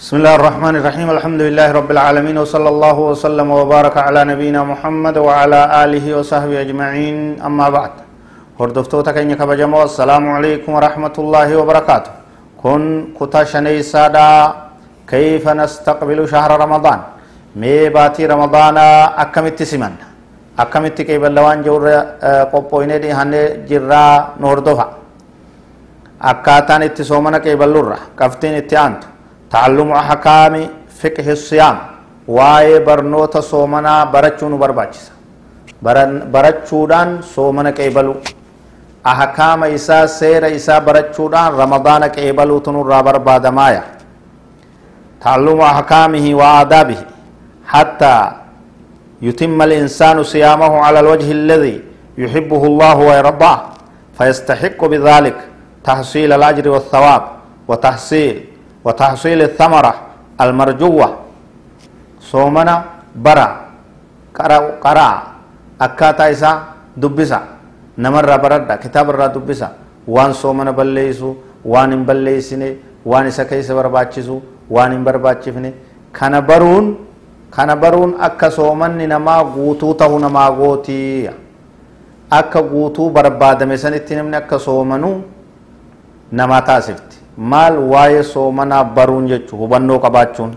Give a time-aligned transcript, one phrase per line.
[0.00, 1.08] بسم الله الرحمن الرحيم.
[1.16, 7.16] الحمد لله رب العالمين وصلى الله وسلم وبارك على نبينا محمد وعلى آله وصحبه أجمعين.
[7.48, 7.92] أما بعد
[8.60, 12.12] هردفتوتا كيني كبجمو السلام عليكم ورحمة الله وبركاته.
[12.64, 13.44] كن كتا
[13.92, 14.28] سادا
[15.04, 16.98] كيف نستقبل شهر رمضان؟
[17.60, 18.76] مي باتي رمضان
[19.24, 19.94] أكمت سمن
[20.64, 21.84] أكمت كيف اللوان جور
[22.52, 24.04] قبويني دي هنه جرا
[24.40, 24.86] نوردوها
[26.30, 29.08] أكاتان اتسومنا كيف اللورة كفتين اتيانتو.
[29.52, 30.54] تعلم أحكام
[31.00, 31.76] فقه الصيام.
[32.28, 35.02] واي برنوتا سومنا برچون برباچس.
[36.34, 38.14] برچودان سومنا قيبلو
[39.06, 43.84] أحكام إسا سير إسا برچودان رمضان قيبلو تنو رابر بادمايا.
[45.22, 47.00] تعلم أحكامه وآدابه.
[47.66, 48.16] حتى
[49.22, 51.76] يتم الإنسان صيامه على الوجه الذي
[52.18, 53.58] يحبه الله ويرضاه.
[54.18, 55.36] فيستحق بذلك
[55.84, 57.22] تحصيل الأجر والثواب
[57.68, 58.36] وتحصيل
[58.84, 59.94] وتحصيل الثمرة
[60.40, 61.08] المرجوة
[62.30, 62.74] صومنا
[63.24, 63.48] برا
[64.84, 65.08] قرأ
[65.86, 66.50] أكاتا إسا
[67.02, 67.40] دبسا
[68.04, 69.68] نمر بردا كتاب الرا دبسا
[70.14, 71.30] وان صومنا بليسو
[71.72, 72.70] وان بليسني
[73.10, 74.36] وان إسا كيس برباچسو
[74.74, 75.70] وان برباچفني
[76.16, 76.86] كان برون
[77.54, 81.30] كان برون أكا صومني نما غوتو تهو نما غوتي.
[82.38, 85.12] أكا غوتو بربادمي سنتي نمني أكا صومنو
[86.38, 87.09] نما تاسفت
[87.40, 90.52] maal waa'ee soomanaa baruun jechuun hubannoo qabaachuun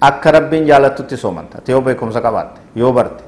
[0.00, 1.58] akka rabbiin jaalatutti soomanta.
[1.68, 3.24] Yoo beekumsa qabaatte yoo barte.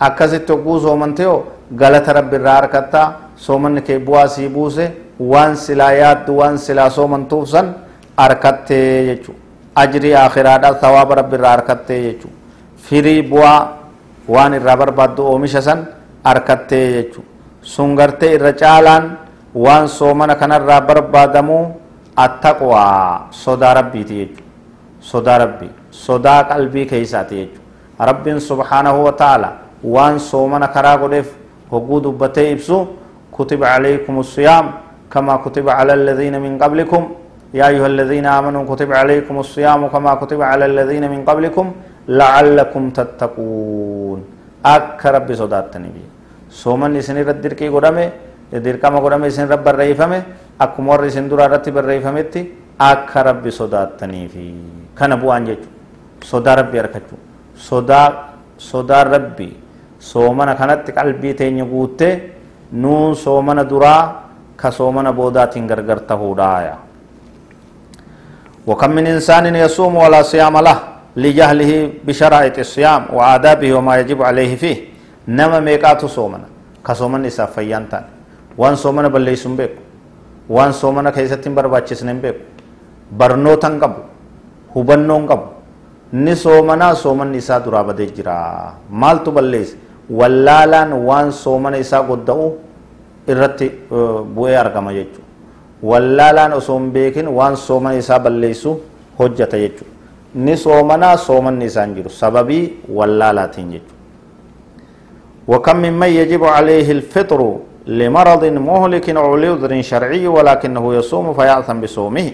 [0.00, 1.44] Akkasitti hogguu soomante yoo
[1.76, 7.48] galata rabbi irraa harkattaa soomanni kee bu'aa sii buuse waan silaa yaaddu waan silaa soomantuuf
[7.48, 7.74] san
[8.16, 9.38] harkattee jechuudha
[9.74, 12.36] ajrii akhiraadhaa thawaaba rabbi irraa harkattee jechuudha
[12.88, 13.58] firii bu'aa
[14.28, 15.86] waan irraa barbaaddu oomisha san
[16.24, 17.28] harkattee jechuudha
[17.62, 19.04] sun gartee irra caalaan
[19.54, 21.64] waan soomana kanarraa barbaadamuu
[22.24, 24.42] attaqwaa sodaa rabbiiti jechu
[25.10, 25.72] sodaa rabbii
[26.04, 27.60] sodaa qalbii keeysaati jechu
[28.10, 29.50] rabbiin subhaanahu wa ta'ala
[29.94, 31.28] waan soomana karaa godheef
[31.72, 32.86] hogguu dubbatee ibsu
[33.36, 34.66] kutiba calaykum الصيام
[35.12, 37.02] كما كتب على الذين من قبلكم
[37.58, 41.66] يا أيها الذين آمنوا كتب عليكم الصيام كما كتب على الذين من قبلكم
[42.20, 44.18] لعلكم تتقون
[44.74, 46.04] أك ربي صداتني بي
[46.62, 48.06] سومن إسني ردر كي قدامي
[48.58, 50.18] dirqama godhame isin irra barreeffame
[50.59, 52.41] akkuma warri isin duraa irratti barreeffametti
[52.79, 54.45] akka rabbi sodaattaniifi
[54.95, 57.19] kana bu'aan jechuudha sodaa rabbi harkachuu
[57.55, 58.07] sodaa
[58.57, 59.49] sodaa rabbi
[59.99, 62.13] soomana kanatti qalbii teenya guuttee
[62.71, 64.01] nuun soomana duraa
[64.55, 66.75] ka soomana boodaatiin gargar tahuudhaaya
[68.65, 70.77] وكم من إنسان يصوم ولا صيام له
[71.13, 74.77] لجهله بشرائط الصيام وآدابه وما يجب عليه فيه
[75.29, 76.47] نما ميقات صومنا
[76.81, 78.03] كصومن إساف فيانتان
[78.57, 79.81] waan soomana balleessu hin beeku
[80.56, 82.40] waan soomana keessatti hin barbaachisne hin beeku
[83.22, 84.00] barnoota hin qabu
[84.74, 85.46] hubannoo hin qabu
[86.24, 88.34] ni soomanaa soomanni isaa duraa badee jira
[89.04, 89.76] maaltu balleesse
[90.20, 92.46] wallaalaan waan soomana isaa godda'u
[93.34, 93.68] irratti
[94.38, 95.28] bu'ee argama jechuudha
[95.92, 98.72] wallaalaan osoo hin beekin waan soomana isaa balleessu
[99.20, 99.94] hojjata jechuudha
[100.48, 102.64] ni soomanaa soomanni isaa hin jiru sababii
[103.00, 103.98] wallaalaatiin jechuudha
[105.52, 107.40] وكم ممن يجب عليه الفطر
[107.86, 112.28] لمرض مهلك أو لعذر شرعي ولكنه يصوم فيأثم بصومه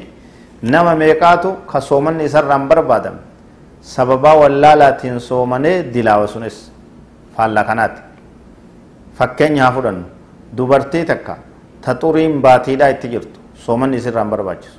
[0.73, 3.17] نما ميقاتو كصومن سر بربادم
[3.95, 6.57] سببا واللالاتين صومني دلاوة سنس
[7.37, 7.95] فالله كانت
[9.19, 9.99] فكين يافدن
[10.57, 11.37] dubartii takka
[11.85, 14.79] ta xuriin baatiidhaa itti jirtu soomanni isirraan barbaachisu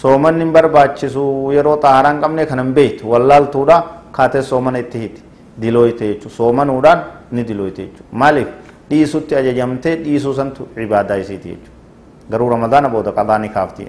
[0.00, 1.24] soomanni hin barbaachisu
[1.56, 3.76] yeroo xaaraan qabne kan hin beektu wallaaltuudha
[4.16, 5.22] kaatee soomana itti hiti
[5.62, 8.48] dilooyte jechuudha soomanuudhaan ni dilooyte jechuudha maaliif
[11.48, 11.80] jechuudha
[12.30, 13.86] garuu ramadaana booda qadaa ni kaafti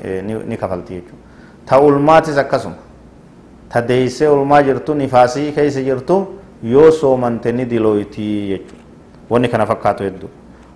[0.47, 1.23] ni kafalti jechuudha
[1.65, 2.75] ta ulmaatis akkasuma
[3.69, 6.27] ta deeysee ulmaa jirtu nifaasii keessa jirtu
[6.63, 8.83] yoo soomante ni dilooytii jechuudha
[9.29, 10.29] wanni kana fakkaatu hedduu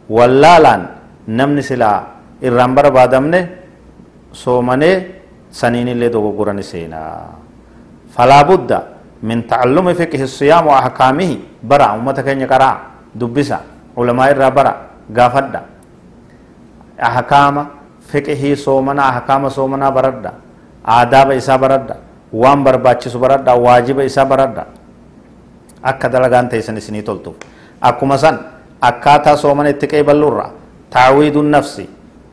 [0.09, 0.87] wallaalaan
[1.27, 1.99] namni silaa
[2.41, 3.39] irraan barbaadamne
[4.31, 4.95] soomanee
[5.51, 7.35] saniin illee dogoggora ni seenaa
[8.15, 8.81] falaa budda
[9.21, 12.75] min tacallumi fiqhi siyaamu ahkaamihi bara ummata keenya qaraa
[13.19, 13.59] dubbisa
[13.97, 14.73] ulamaa irraa bara
[15.17, 15.61] gaafadha
[17.09, 17.63] ahkaama
[18.11, 20.31] fiqhii soomana ahkaama soomanaa baradha
[20.97, 21.95] aadaaba isaa baradha
[22.33, 24.65] waan barbaachisu baradha waajiba isaa baradha
[25.83, 27.35] akka dalagaan teessan isinii toltuuf
[27.81, 28.39] akkuma san
[28.89, 30.49] akkaataa soomana itti qeeballuurra
[30.95, 31.89] taawiidu nafsi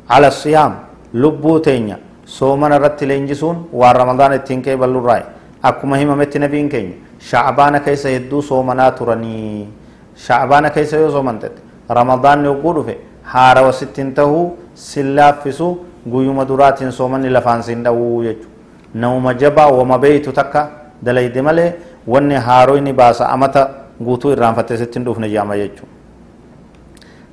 [0.09, 0.73] ala siyaam
[1.15, 1.97] lubbuu teenya
[2.37, 5.23] soomana irratti leenjisuun waan ramadaana ittiin qeeballuurraa
[5.71, 6.97] akkuma himametti nabiin keenya
[7.31, 9.69] shacbaana keessa hedduu soomanaa turanii
[10.17, 15.79] shacbaana keessa yoo soomantette ramadaanni hogguu dhufe haarawa sittiin tahuu sin laaffisu
[16.11, 18.49] guyyuma duraatiin soomanni lafaan sin dhawuu jechu
[18.95, 20.63] نوم جبا وما بيت تكا
[21.03, 21.73] دليد ملي
[22.09, 23.69] wanni haaroo inni baasa amata
[24.03, 25.93] guutuu irraanfattee sitti hin dhufne jedhama jechuudha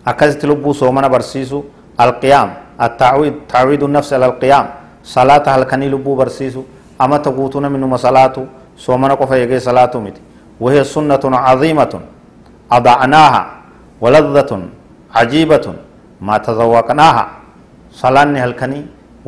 [0.06, 1.66] akkasitti lubbuu soomana barsiisu
[1.98, 4.68] alqiyaam attaawiidu nafsi ala alqiyaam
[5.04, 6.66] salaata halkanii lubbuu barsiisu
[7.00, 10.22] amata guutuu namni numa salaatu soomana qofa eegee salaatu miti
[10.62, 11.94] وهي سنة عظيمة
[12.78, 13.44] أضعناها
[14.04, 14.52] ولذة
[15.18, 15.66] عجيبة
[16.28, 17.26] ما تذوقناها
[18.02, 18.82] صلاني هلكني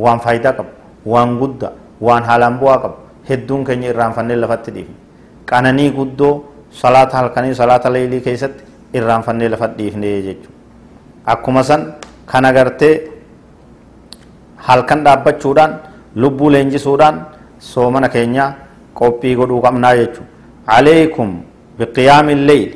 [0.04, 0.68] وان فايدة قب
[1.12, 1.62] وان قد
[2.06, 2.94] وان حالان بوا قب
[3.30, 4.95] هدون كني فني لفت ديفن
[5.50, 6.34] qananii guddoo
[6.81, 8.63] salaata halkanii salaata leelii keessatti
[8.98, 10.56] irraanfannee lafa dhiifnee jechuudha
[11.34, 11.81] akkuma san
[12.31, 12.96] kan agartee
[14.68, 15.74] halkan dhaabbachuudhaan
[16.24, 17.18] lubbuu leenjisuudhaan
[17.72, 18.46] soomana keenya
[19.00, 20.31] qophii godhuu qabnaa jechuudha
[21.80, 22.69] بقيام الليل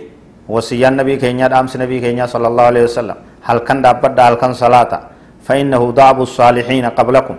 [0.49, 3.17] وصيان نبي كينيا دامس نبي كينيا صلى الله عليه وسلم.
[3.47, 4.91] هل كان دابد هل كان صلاة؟
[5.45, 7.35] فإنه دعب الصالحين قبلكم.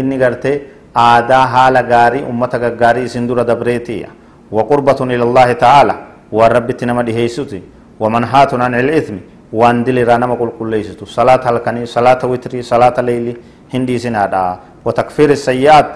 [0.00, 0.54] إني قرتي
[0.96, 4.06] آدا حال غاري أمتا غاري سندورة دبريتي
[4.50, 5.94] وقربة إلى الله تعالى.
[6.32, 7.60] والرب تنما دهيسوتي
[8.00, 9.16] ومنحات عن الإثم.
[9.52, 13.34] وان دل رانا مقول كل ليستو صلاة هلكني صلاة وتري صلاة ليلي.
[13.74, 14.58] هندي سنادا.
[14.84, 15.88] وتكفير السيئات.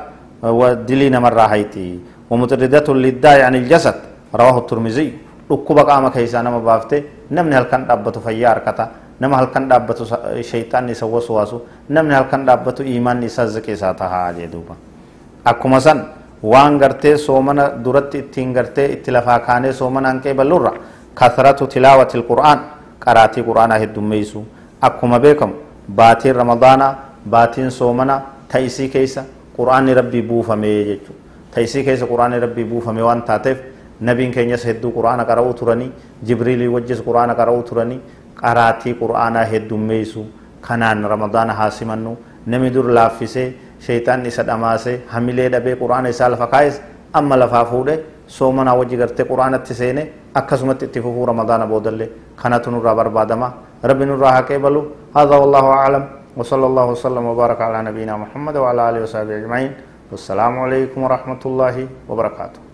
[0.43, 1.89] ودلي نمر راهيتي.
[2.31, 3.97] ومتردة للداء عن الجسد.
[4.35, 5.09] رواه الترمذي.
[5.51, 8.89] dhukkuba qaama keessaa nama baafte namni halkan dhaabbatu fayyaa harkata
[9.21, 10.07] nama halkan dhaabbatu
[10.51, 14.75] shayxaanni isa waswaasu namni halkan dhaabbatu imaanni isa ziqisaa tahaa jedhuuba
[15.53, 16.05] akkuma san
[16.43, 20.73] waan gartee soomana duratti ittiin gartee itti lafaa kaanee soomana hanqee bal'uurra
[21.15, 22.59] kasratu tilaawati qur'aan
[23.05, 24.45] qaraatii qur'aanaa heddummeessu.
[24.81, 25.55] Akkuma beekamu
[25.97, 26.95] baatiin ramadaana
[27.31, 28.21] baatiin soomana
[28.53, 29.25] ta'isii keessa
[29.57, 31.21] qur'aanni rabbii buufamee jechuudha
[31.55, 33.59] ta'isii keessa qur'aanni rabbii buufamee waan taateef
[35.31, 35.93] qara'uu turanii
[36.23, 38.01] jibriilii wajjis qur'aana qara'uu turanii
[38.43, 40.25] qaraatii qur'aanaa heddummeeysu
[40.61, 42.17] kanaan ramadaana haa simannu
[42.47, 43.49] namni dur laaffisee
[43.87, 46.81] shaytaan isa dhamaasee hamilee dhabee quraana isaa lafa kaayes
[47.13, 50.03] amma lafaa fuudhe soomanaa wajji gartee quraanatti seene
[50.35, 52.09] akkasumatti itti fufuu ramadaana boodallee
[52.43, 53.53] kanatu nurraa barbaadama
[53.83, 54.83] rabbi nurraa haqee balu
[55.17, 56.05] هذا والله أعلم
[56.37, 59.73] وصلى الله وسلم وبارك على نبينا محمد وعلى آله وصحبه أجمعين
[60.11, 61.77] والسلام عليكم ورحمة الله
[62.09, 62.70] وبركاته